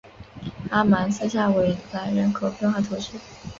[0.71, 3.19] 阿芒斯下韦兰人口变化图示